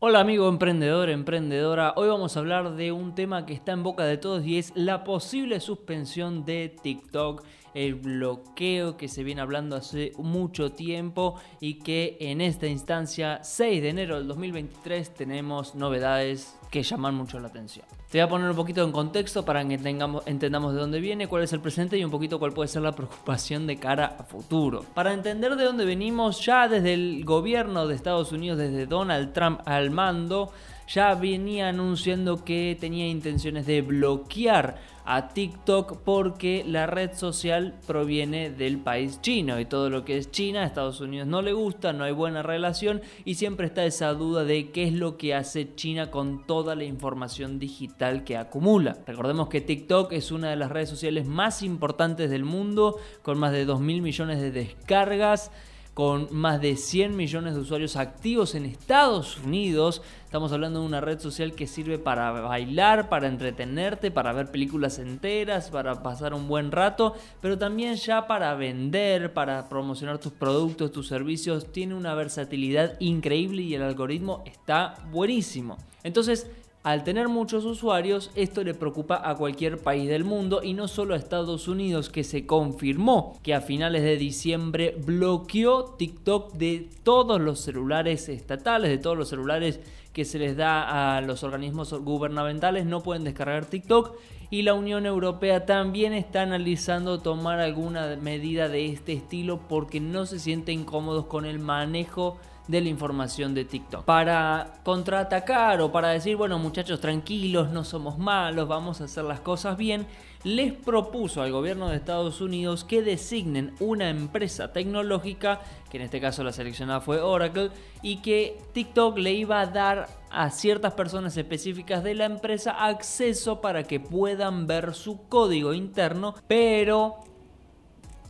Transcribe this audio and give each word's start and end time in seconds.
Hola 0.00 0.20
amigo 0.20 0.48
emprendedor, 0.48 1.10
emprendedora. 1.10 1.92
Hoy 1.96 2.06
vamos 2.06 2.36
a 2.36 2.38
hablar 2.38 2.76
de 2.76 2.92
un 2.92 3.16
tema 3.16 3.44
que 3.44 3.52
está 3.52 3.72
en 3.72 3.82
boca 3.82 4.04
de 4.04 4.16
todos 4.16 4.46
y 4.46 4.56
es 4.56 4.70
la 4.76 5.02
posible 5.02 5.58
suspensión 5.58 6.44
de 6.44 6.72
TikTok, 6.80 7.42
el 7.74 7.94
bloqueo 7.94 8.96
que 8.96 9.08
se 9.08 9.22
viene 9.22 9.40
hablando 9.40 9.76
hace 9.76 10.12
mucho 10.18 10.72
tiempo 10.72 11.34
y 11.60 11.74
que 11.74 12.16
en 12.20 12.40
esta 12.40 12.66
instancia, 12.66 13.40
6 13.42 13.82
de 13.82 13.88
enero 13.88 14.16
del 14.16 14.28
2023, 14.28 15.14
tenemos 15.14 15.74
novedades 15.74 16.58
que 16.70 16.82
llaman 16.82 17.14
mucho 17.14 17.38
la 17.40 17.48
atención. 17.48 17.86
Te 18.10 18.18
voy 18.18 18.26
a 18.26 18.28
poner 18.28 18.48
un 18.48 18.56
poquito 18.56 18.82
en 18.84 18.92
contexto 18.92 19.44
para 19.44 19.66
que 19.66 19.74
entendamos 19.74 20.74
de 20.74 20.80
dónde 20.80 21.00
viene, 21.00 21.26
cuál 21.26 21.42
es 21.42 21.52
el 21.52 21.60
presente 21.60 21.98
y 21.98 22.04
un 22.04 22.10
poquito 22.10 22.38
cuál 22.38 22.52
puede 22.52 22.68
ser 22.68 22.82
la 22.82 22.92
preocupación 22.96 23.66
de 23.66 23.76
cara 23.76 24.16
a 24.18 24.22
futuro. 24.24 24.84
Para 24.94 25.12
entender 25.12 25.56
de 25.56 25.64
dónde 25.64 25.84
venimos, 25.84 26.44
ya 26.44 26.68
desde 26.68 26.94
el 26.94 27.24
gobierno 27.24 27.86
de 27.86 27.94
Estados 27.94 28.32
Unidos, 28.32 28.58
desde 28.58 28.86
Donald 28.86 29.32
Trump 29.32 29.60
al 29.66 29.90
mando, 29.90 30.52
ya 30.88 31.14
venía 31.14 31.68
anunciando 31.68 32.44
que 32.44 32.76
tenía 32.80 33.06
intenciones 33.06 33.66
de 33.66 33.82
bloquear 33.82 34.76
a 35.10 35.28
TikTok 35.28 36.02
porque 36.02 36.64
la 36.66 36.86
red 36.86 37.14
social 37.14 37.74
proviene 37.86 38.50
del 38.50 38.78
país 38.78 39.20
chino 39.22 39.58
y 39.58 39.64
todo 39.64 39.88
lo 39.88 40.04
que 40.04 40.18
es 40.18 40.30
China 40.30 40.64
Estados 40.64 41.00
Unidos 41.00 41.26
no 41.26 41.40
le 41.40 41.54
gusta, 41.54 41.94
no 41.94 42.04
hay 42.04 42.12
buena 42.12 42.42
relación 42.42 43.00
y 43.24 43.36
siempre 43.36 43.66
está 43.66 43.86
esa 43.86 44.12
duda 44.12 44.44
de 44.44 44.70
qué 44.70 44.84
es 44.84 44.92
lo 44.92 45.16
que 45.16 45.34
hace 45.34 45.74
China 45.74 46.10
con 46.10 46.46
toda 46.46 46.74
la 46.74 46.84
información 46.84 47.58
digital 47.58 48.22
que 48.24 48.36
acumula. 48.36 48.98
Recordemos 49.06 49.48
que 49.48 49.62
TikTok 49.62 50.12
es 50.12 50.30
una 50.30 50.50
de 50.50 50.56
las 50.56 50.70
redes 50.70 50.90
sociales 50.90 51.26
más 51.26 51.62
importantes 51.62 52.28
del 52.28 52.44
mundo 52.44 52.98
con 53.22 53.38
más 53.38 53.52
de 53.52 53.64
2 53.64 53.80
mil 53.80 54.02
millones 54.02 54.40
de 54.40 54.50
descargas 54.50 55.50
con 55.98 56.28
más 56.30 56.60
de 56.60 56.76
100 56.76 57.16
millones 57.16 57.56
de 57.56 57.60
usuarios 57.60 57.96
activos 57.96 58.54
en 58.54 58.66
Estados 58.66 59.36
Unidos. 59.38 60.00
Estamos 60.24 60.52
hablando 60.52 60.78
de 60.78 60.86
una 60.86 61.00
red 61.00 61.18
social 61.18 61.54
que 61.54 61.66
sirve 61.66 61.98
para 61.98 62.30
bailar, 62.30 63.08
para 63.08 63.26
entretenerte, 63.26 64.12
para 64.12 64.32
ver 64.32 64.52
películas 64.52 65.00
enteras, 65.00 65.70
para 65.70 66.00
pasar 66.00 66.34
un 66.34 66.46
buen 66.46 66.70
rato, 66.70 67.16
pero 67.40 67.58
también 67.58 67.96
ya 67.96 68.28
para 68.28 68.54
vender, 68.54 69.34
para 69.34 69.68
promocionar 69.68 70.18
tus 70.18 70.30
productos, 70.30 70.92
tus 70.92 71.08
servicios. 71.08 71.72
Tiene 71.72 71.96
una 71.96 72.14
versatilidad 72.14 72.94
increíble 73.00 73.62
y 73.62 73.74
el 73.74 73.82
algoritmo 73.82 74.44
está 74.46 74.94
buenísimo. 75.10 75.78
Entonces, 76.04 76.48
al 76.88 77.04
tener 77.04 77.28
muchos 77.28 77.66
usuarios, 77.66 78.30
esto 78.34 78.64
le 78.64 78.72
preocupa 78.72 79.20
a 79.22 79.34
cualquier 79.34 79.76
país 79.76 80.08
del 80.08 80.24
mundo 80.24 80.62
y 80.62 80.72
no 80.72 80.88
solo 80.88 81.12
a 81.12 81.18
Estados 81.18 81.68
Unidos, 81.68 82.08
que 82.08 82.24
se 82.24 82.46
confirmó 82.46 83.38
que 83.42 83.52
a 83.52 83.60
finales 83.60 84.02
de 84.02 84.16
diciembre 84.16 84.96
bloqueó 85.04 85.84
TikTok 85.98 86.54
de 86.54 86.88
todos 87.02 87.42
los 87.42 87.60
celulares 87.60 88.30
estatales, 88.30 88.88
de 88.88 88.96
todos 88.96 89.18
los 89.18 89.28
celulares 89.28 89.80
que 90.14 90.24
se 90.24 90.38
les 90.38 90.56
da 90.56 91.16
a 91.18 91.20
los 91.20 91.42
organismos 91.42 91.92
gubernamentales, 91.92 92.86
no 92.86 93.02
pueden 93.02 93.24
descargar 93.24 93.66
TikTok. 93.66 94.16
Y 94.48 94.62
la 94.62 94.72
Unión 94.72 95.04
Europea 95.04 95.66
también 95.66 96.14
está 96.14 96.40
analizando 96.40 97.18
tomar 97.18 97.60
alguna 97.60 98.16
medida 98.16 98.70
de 98.70 98.86
este 98.86 99.12
estilo 99.12 99.60
porque 99.68 100.00
no 100.00 100.24
se 100.24 100.38
sienten 100.38 100.84
cómodos 100.84 101.26
con 101.26 101.44
el 101.44 101.58
manejo 101.58 102.38
de 102.68 102.80
la 102.80 102.88
información 102.88 103.54
de 103.54 103.64
TikTok. 103.64 104.04
Para 104.04 104.74
contraatacar 104.84 105.80
o 105.80 105.90
para 105.90 106.10
decir, 106.10 106.36
bueno 106.36 106.58
muchachos 106.58 107.00
tranquilos, 107.00 107.70
no 107.70 107.82
somos 107.82 108.18
malos, 108.18 108.68
vamos 108.68 109.00
a 109.00 109.04
hacer 109.04 109.24
las 109.24 109.40
cosas 109.40 109.76
bien, 109.76 110.06
les 110.44 110.72
propuso 110.72 111.42
al 111.42 111.50
gobierno 111.50 111.88
de 111.88 111.96
Estados 111.96 112.40
Unidos 112.40 112.84
que 112.84 113.02
designen 113.02 113.74
una 113.80 114.08
empresa 114.08 114.72
tecnológica, 114.72 115.60
que 115.90 115.96
en 115.96 116.04
este 116.04 116.20
caso 116.20 116.44
la 116.44 116.52
seleccionada 116.52 117.00
fue 117.00 117.20
Oracle, 117.20 117.70
y 118.02 118.18
que 118.18 118.56
TikTok 118.72 119.18
le 119.18 119.32
iba 119.32 119.60
a 119.60 119.66
dar 119.66 120.08
a 120.30 120.50
ciertas 120.50 120.92
personas 120.92 121.36
específicas 121.36 122.04
de 122.04 122.14
la 122.14 122.26
empresa 122.26 122.86
acceso 122.86 123.60
para 123.60 123.82
que 123.82 123.98
puedan 123.98 124.66
ver 124.66 124.94
su 124.94 125.26
código 125.28 125.72
interno, 125.72 126.34
pero 126.46 127.16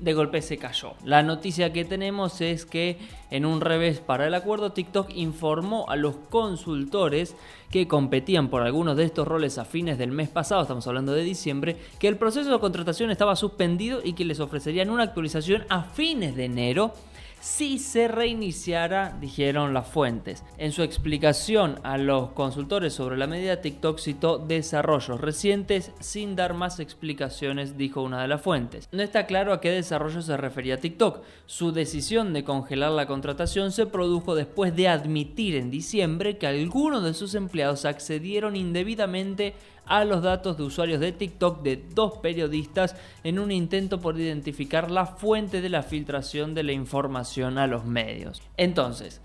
de 0.01 0.15
golpe 0.15 0.43
se 0.43 0.59
cayó. 0.59 0.93
La 1.05 1.23
noticia 1.23 1.73
que 1.73 1.85
tenemos 1.85 2.41
es 2.41 2.65
que 2.65 2.99
en 3.31 3.45
un 3.45 3.61
revés 3.61 4.01
para 4.01 4.27
el 4.27 4.35
acuerdo 4.35 4.73
TikTok 4.73 5.11
informó 5.15 5.89
a 5.89 5.97
los 5.97 6.17
consultores 6.31 7.35
que 7.71 7.89
competían 7.89 8.49
por 8.49 8.63
algunos 8.63 8.97
de 8.97 9.05
estos 9.05 9.27
roles 9.29 9.59
a 9.59 9.65
fines 9.65 9.99
del 9.99 10.13
mes 10.13 10.29
pasado, 10.29 10.63
estamos 10.63 10.87
hablando 10.87 11.13
de 11.13 11.23
diciembre, 11.23 11.77
que 11.99 12.09
el 12.09 12.17
proceso 12.17 12.51
de 12.51 12.59
contratación 12.61 13.11
estaba 13.11 13.37
suspendido 13.37 14.01
y 14.03 14.15
que 14.15 14.25
les 14.25 14.41
ofrecerían 14.41 14.91
una 14.91 15.03
actualización 15.03 15.65
a 15.69 15.83
fines 15.83 16.37
de 16.37 16.45
enero 16.45 16.95
si 17.41 17.79
se 17.79 18.09
reiniciara, 18.09 19.17
dijeron 19.21 19.73
las 19.73 19.87
fuentes. 19.87 20.45
En 20.57 20.73
su 20.73 20.83
explicación 20.83 21.79
a 21.85 21.97
los 21.97 22.31
consultores 22.31 22.93
sobre 22.93 23.17
la 23.17 23.27
medida, 23.27 23.61
TikTok 23.61 23.99
citó 23.99 24.39
desarrollos 24.39 25.21
recientes 25.21 25.93
sin 26.01 26.35
dar 26.35 26.55
más 26.55 26.81
explicaciones, 26.81 27.77
dijo 27.77 28.03
una 28.03 28.23
de 28.23 28.29
las 28.29 28.43
fuentes. 28.43 28.89
No 28.91 29.03
está 29.03 29.27
claro 29.27 29.53
a 29.53 29.61
qué 29.61 29.71
desarrollo 29.71 30.21
se 30.21 30.37
refería 30.37 30.81
TikTok. 30.81 31.23
Su 31.47 31.73
decisión 31.73 32.33
de 32.33 32.45
congelar 32.45 32.91
la 32.93 33.07
contratación 33.07 33.71
se 33.71 33.87
produjo 33.87 34.35
después 34.35 34.75
de 34.75 34.89
admitir 34.89 35.55
en 35.55 35.71
diciembre 35.71 36.39
que 36.39 36.47
algunos 36.47 37.05
de 37.05 37.15
sus 37.15 37.35
empleados 37.35 37.85
accedieron 37.85 38.57
indebidamente 38.57 39.55
a 39.87 40.05
los 40.05 40.23
datos 40.23 40.59
de 40.59 40.65
usuarios 40.65 41.01
de 41.01 41.13
TikTok 41.13 41.63
de 41.63 41.83
dos 41.95 42.19
periodistas 42.19 42.95
en 43.25 43.39
un 43.39 43.51
intento 43.51 44.01
por 44.01 44.21
identificar 44.21 44.91
la 44.91 45.07
fuente 45.07 45.63
de 45.63 45.71
la 45.71 45.83
filtración 45.83 46.53
de 46.55 46.63
la 46.63 46.73
información 46.73 47.28
a 47.37 47.67
los 47.67 47.85
medios. 47.85 48.43
Entonces, 48.57 49.21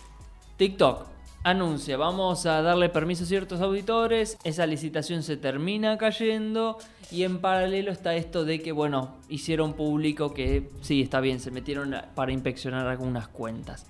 TikTok 0.58 1.08
anuncia, 1.44 1.98
vamos 1.98 2.46
a 2.46 2.62
darle 2.62 2.90
permiso 2.90 3.24
a 3.24 3.28
ciertos 3.28 3.62
auditores, 3.62 4.38
esa 4.44 4.66
licitación 4.66 5.24
se 5.24 5.38
termina 5.38 5.98
cayendo 5.98 6.78
y 7.12 7.24
en 7.24 7.40
paralelo 7.40 7.92
está 7.92 8.16
esto 8.16 8.46
de 8.46 8.62
que, 8.62 8.72
bueno, 8.72 9.16
hicieron 9.30 9.74
público 9.74 10.34
que 10.34 10.70
sí, 10.82 11.02
está 11.02 11.22
bien, 11.22 11.40
se 11.40 11.52
metieron 11.52 11.96
para 12.14 12.32
inspeccionar 12.32 12.88
algunas 12.88 13.28
cuentas. 13.30 13.88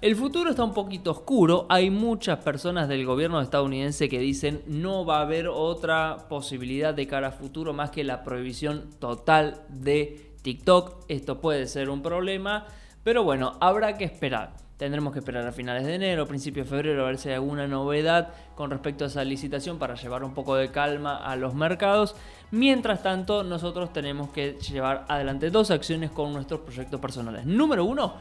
El 0.00 0.14
futuro 0.14 0.50
está 0.50 0.62
un 0.62 0.74
poquito 0.74 1.10
oscuro. 1.10 1.64
Hay 1.70 1.88
muchas 1.88 2.38
personas 2.40 2.86
del 2.86 3.06
gobierno 3.06 3.40
estadounidense 3.40 4.10
que 4.10 4.18
dicen 4.18 4.62
no 4.66 5.06
va 5.06 5.18
a 5.18 5.22
haber 5.22 5.48
otra 5.48 6.28
posibilidad 6.28 6.92
de 6.92 7.06
cara 7.06 7.28
a 7.28 7.32
futuro 7.32 7.72
más 7.72 7.90
que 7.90 8.04
la 8.04 8.22
prohibición 8.22 8.90
total 9.00 9.62
de 9.70 10.34
TikTok. 10.42 11.06
Esto 11.08 11.40
puede 11.40 11.66
ser 11.66 11.88
un 11.88 12.02
problema, 12.02 12.66
pero 13.06 13.22
bueno, 13.22 13.52
habrá 13.60 13.96
que 13.96 14.02
esperar. 14.02 14.56
Tendremos 14.78 15.12
que 15.12 15.20
esperar 15.20 15.46
a 15.46 15.52
finales 15.52 15.86
de 15.86 15.94
enero, 15.94 16.26
principios 16.26 16.66
de 16.66 16.70
febrero, 16.70 17.04
a 17.04 17.06
ver 17.06 17.18
si 17.18 17.28
hay 17.28 17.36
alguna 17.36 17.68
novedad 17.68 18.34
con 18.56 18.68
respecto 18.68 19.04
a 19.04 19.06
esa 19.06 19.22
licitación 19.22 19.78
para 19.78 19.94
llevar 19.94 20.24
un 20.24 20.34
poco 20.34 20.56
de 20.56 20.72
calma 20.72 21.16
a 21.18 21.36
los 21.36 21.54
mercados. 21.54 22.16
Mientras 22.50 23.04
tanto, 23.04 23.44
nosotros 23.44 23.92
tenemos 23.92 24.30
que 24.30 24.54
llevar 24.54 25.04
adelante 25.06 25.50
dos 25.50 25.70
acciones 25.70 26.10
con 26.10 26.32
nuestros 26.32 26.62
proyectos 26.62 27.00
personales. 27.00 27.46
Número 27.46 27.84
uno, 27.84 28.14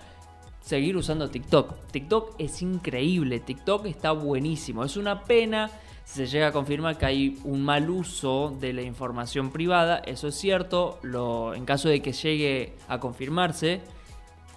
seguir 0.62 0.96
usando 0.98 1.32
TikTok. 1.32 1.88
TikTok 1.90 2.36
es 2.38 2.62
increíble, 2.62 3.40
TikTok 3.40 3.88
está 3.88 4.12
buenísimo. 4.12 4.86
Es 4.86 4.98
una 4.98 5.24
pena 5.24 5.72
si 6.04 6.18
se 6.20 6.28
llega 6.28 6.50
a 6.50 6.52
confirmar 6.52 7.00
que 7.00 7.08
hay 7.08 7.40
un 7.44 7.64
mal 7.64 7.90
uso 7.90 8.56
de 8.62 8.72
la 8.72 8.84
información 8.84 9.50
privada, 9.50 10.04
eso 10.06 10.28
es 10.28 10.36
cierto. 10.36 11.00
Lo, 11.02 11.56
en 11.56 11.66
caso 11.66 11.90
de 11.90 12.04
que 12.04 12.14
llegue 12.14 12.76
a 12.88 13.00
confirmarse, 13.00 13.82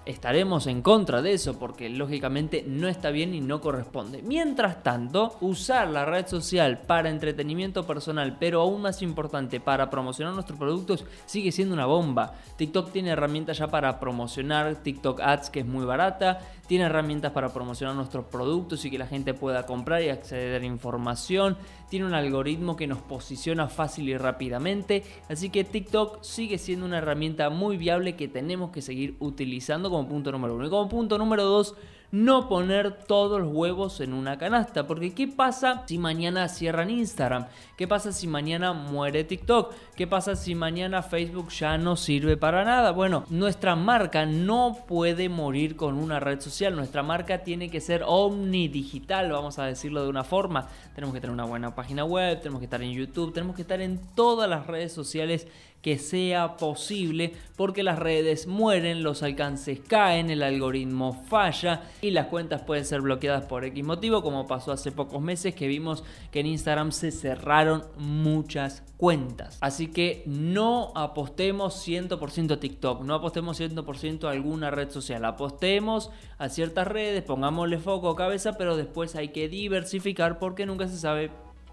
estaremos 0.08 0.66
en 0.66 0.80
contra 0.80 1.20
de 1.20 1.34
eso 1.34 1.58
porque 1.58 1.90
lógicamente 1.90 2.64
no 2.66 2.88
está 2.88 3.10
bien 3.10 3.34
y 3.34 3.40
no 3.40 3.60
corresponde. 3.60 4.22
Mientras 4.22 4.82
tanto, 4.82 5.36
usar 5.42 5.88
la 5.88 6.06
red 6.06 6.26
social 6.26 6.78
para 6.86 7.10
entretenimiento 7.10 7.86
personal, 7.86 8.38
pero 8.40 8.62
aún 8.62 8.80
más 8.80 9.02
importante, 9.02 9.60
para 9.60 9.90
promocionar 9.90 10.32
nuestros 10.32 10.58
productos, 10.58 11.04
sigue 11.26 11.52
siendo 11.52 11.74
una 11.74 11.84
bomba. 11.84 12.34
TikTok 12.56 12.90
tiene 12.90 13.10
herramientas 13.10 13.58
ya 13.58 13.68
para 13.68 14.00
promocionar 14.00 14.76
TikTok 14.76 15.20
Ads, 15.20 15.50
que 15.50 15.60
es 15.60 15.66
muy 15.66 15.84
barata, 15.84 16.40
tiene 16.66 16.84
herramientas 16.84 17.32
para 17.32 17.52
promocionar 17.52 17.94
nuestros 17.94 18.26
productos 18.26 18.84
y 18.84 18.90
que 18.90 18.98
la 18.98 19.06
gente 19.06 19.34
pueda 19.34 19.66
comprar 19.66 20.02
y 20.02 20.10
acceder 20.10 20.62
a 20.62 20.66
información, 20.66 21.56
tiene 21.88 22.06
un 22.06 22.14
algoritmo 22.14 22.76
que 22.76 22.86
nos 22.86 22.98
posiciona 22.98 23.68
fácil 23.68 24.08
y 24.08 24.16
rápidamente, 24.16 25.02
así 25.28 25.48
que 25.50 25.64
TikTok 25.64 26.22
sigue 26.22 26.58
siendo 26.58 26.84
una 26.84 26.98
herramienta 26.98 27.48
muy 27.50 27.78
viable 27.78 28.16
que 28.16 28.28
tenemos 28.28 28.70
que 28.70 28.82
seguir 28.82 29.16
utilizando 29.18 29.90
como 29.98 30.08
punto 30.08 30.32
número 30.32 30.54
uno. 30.54 30.66
Y 30.66 30.70
como 30.70 30.88
punto 30.88 31.18
número 31.18 31.44
dos, 31.44 31.74
no 32.10 32.48
poner 32.48 32.92
todos 32.92 33.40
los 33.40 33.52
huevos 33.52 34.00
en 34.00 34.12
una 34.12 34.38
canasta. 34.38 34.86
Porque 34.86 35.14
¿qué 35.14 35.28
pasa 35.28 35.84
si 35.86 35.98
mañana 35.98 36.48
cierran 36.48 36.90
Instagram? 36.90 37.46
¿Qué 37.76 37.86
pasa 37.86 38.12
si 38.12 38.26
mañana 38.26 38.72
muere 38.72 39.24
TikTok? 39.24 39.74
¿Qué 39.94 40.06
pasa 40.06 40.36
si 40.36 40.54
mañana 40.54 41.02
Facebook 41.02 41.50
ya 41.50 41.76
no 41.78 41.96
sirve 41.96 42.36
para 42.36 42.64
nada? 42.64 42.92
Bueno, 42.92 43.24
nuestra 43.28 43.76
marca 43.76 44.26
no 44.26 44.78
puede 44.86 45.28
morir 45.28 45.76
con 45.76 45.96
una 45.96 46.20
red 46.20 46.40
social. 46.40 46.74
Nuestra 46.74 47.02
marca 47.02 47.44
tiene 47.44 47.70
que 47.70 47.80
ser 47.80 48.02
omnidigital, 48.06 49.30
vamos 49.30 49.58
a 49.58 49.66
decirlo 49.66 50.02
de 50.02 50.08
una 50.08 50.24
forma. 50.24 50.68
Tenemos 50.94 51.14
que 51.14 51.20
tener 51.20 51.34
una 51.34 51.44
buena 51.44 51.74
página 51.74 52.04
web, 52.04 52.40
tenemos 52.40 52.60
que 52.60 52.66
estar 52.66 52.82
en 52.82 52.92
YouTube, 52.92 53.32
tenemos 53.32 53.54
que 53.54 53.62
estar 53.62 53.80
en 53.80 54.00
todas 54.14 54.48
las 54.48 54.66
redes 54.66 54.92
sociales 54.92 55.46
que 55.82 55.98
sea 55.98 56.56
posible 56.56 57.34
porque 57.56 57.82
las 57.82 57.98
redes 57.98 58.46
mueren, 58.46 59.02
los 59.02 59.22
alcances 59.22 59.80
caen, 59.86 60.30
el 60.30 60.42
algoritmo 60.42 61.12
falla 61.28 61.82
y 62.00 62.10
las 62.10 62.26
cuentas 62.26 62.62
pueden 62.62 62.84
ser 62.84 63.00
bloqueadas 63.00 63.44
por 63.44 63.64
X 63.64 63.84
motivo, 63.84 64.22
como 64.22 64.46
pasó 64.46 64.72
hace 64.72 64.92
pocos 64.92 65.20
meses 65.20 65.54
que 65.54 65.66
vimos 65.66 66.04
que 66.30 66.40
en 66.40 66.46
Instagram 66.46 66.92
se 66.92 67.10
cerraron 67.10 67.84
muchas 67.96 68.82
cuentas. 68.96 69.58
Así 69.60 69.88
que 69.88 70.22
no 70.26 70.92
apostemos 70.94 71.86
100% 71.86 72.52
a 72.52 72.60
TikTok, 72.60 73.02
no 73.02 73.14
apostemos 73.14 73.60
100% 73.60 74.28
a 74.28 74.30
alguna 74.30 74.70
red 74.70 74.90
social, 74.90 75.24
apostemos 75.24 76.10
a 76.38 76.48
ciertas 76.48 76.86
redes, 76.86 77.22
pongámosle 77.22 77.78
foco, 77.78 78.14
cabeza, 78.14 78.56
pero 78.56 78.76
después 78.76 79.16
hay 79.16 79.28
que 79.28 79.48
diversificar 79.48 80.38
porque 80.38 80.66
nunca 80.66 80.88
se 80.88 80.98
sabe 80.98 81.30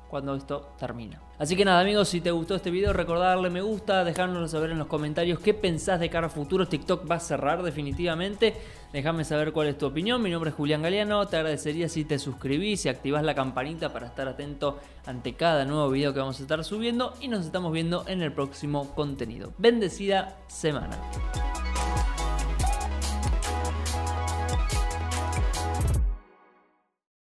cuando 0.10 0.36
esto 0.36 0.70
termina. 0.78 1.22
Así 1.38 1.56
que 1.56 1.66
nada 1.66 1.82
amigos, 1.82 2.08
si 2.08 2.22
te 2.22 2.32
gustó 2.32 2.56
este 2.56 2.72
video 2.72 2.94
recordá 2.94 3.30
darle 3.30 3.50
me 3.50 3.62
gusta, 3.62 4.04
dejárnoslo 4.06 4.48
saber 4.48 4.72
en 4.72 4.80
los 4.80 4.88
comentarios 4.88 5.40
qué 5.40 5.54
pensás 5.54 6.00
de 6.00 6.10
cara 6.10 6.28
a 6.28 6.30
futuro, 6.30 6.68
TikTok 6.68 7.10
va 7.10 7.16
a 7.16 7.20
cerrar 7.20 7.62
definitivamente, 7.62 8.56
déjame 8.94 9.26
saber 9.26 9.52
cuál 9.52 9.68
es 9.68 9.78
tu 9.78 9.86
opinión, 9.86 10.22
mi 10.22 10.30
nombre 10.32 10.52
es 10.52 10.56
Julián 10.56 10.82
Galeano, 10.82 11.28
te 11.28 11.36
agradecería 11.36 11.90
si 11.90 12.06
te 12.06 12.20
suscribís 12.20 12.86
y 12.86 12.90
activás 12.90 13.24
la 13.24 13.36
campanita 13.36 13.92
para 13.92 14.08
estar 14.08 14.28
atento 14.30 14.80
ante 15.06 15.34
cada 15.34 15.66
nuevo 15.66 15.90
video 15.90 16.14
que 16.14 16.20
vamos 16.20 16.40
a 16.40 16.44
estar 16.44 16.64
subiendo 16.64 17.14
y 17.20 17.28
nos 17.28 17.46
estamos 17.46 17.74
viendo 17.74 18.06
en 18.08 18.22
el 18.22 18.32
próximo 18.32 18.96
contenido. 18.96 19.54
Bendecida 19.58 20.38
semana. 20.48 20.98